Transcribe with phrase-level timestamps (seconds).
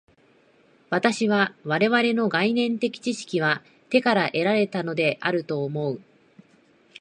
[0.89, 3.61] 私は我々の概念的知識は
[3.91, 6.01] 手から得られたのであると思う。